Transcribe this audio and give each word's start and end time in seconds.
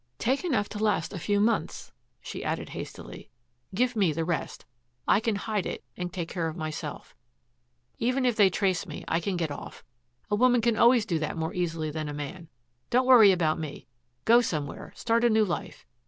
"Take 0.17 0.43
enough 0.43 0.67
to 0.69 0.83
last 0.83 1.13
a 1.13 1.19
few 1.19 1.39
months," 1.39 1.91
she 2.21 2.43
added 2.43 2.69
hastily. 2.69 3.29
"Give 3.75 3.95
me 3.95 4.11
the 4.11 4.25
rest. 4.25 4.65
I 5.07 5.19
can 5.19 5.35
hide 5.35 5.67
it 5.67 5.83
and 5.95 6.11
take 6.11 6.27
care 6.27 6.47
of 6.47 6.57
myself. 6.57 7.15
Even 7.99 8.25
if 8.25 8.35
they 8.35 8.49
trace 8.49 8.87
me 8.87 9.05
I 9.07 9.19
can 9.19 9.37
get 9.37 9.51
off. 9.51 9.83
A 10.31 10.35
woman 10.35 10.59
can 10.61 10.75
always 10.75 11.05
do 11.05 11.19
that 11.19 11.37
more 11.37 11.53
easily 11.53 11.91
than 11.91 12.09
a 12.09 12.15
man. 12.15 12.49
Don't 12.89 13.05
worry 13.05 13.31
about 13.31 13.59
me. 13.59 13.85
Go 14.25 14.41
somewhere, 14.41 14.91
start 14.95 15.23
a 15.23 15.29
new 15.29 15.45
life. 15.45 15.85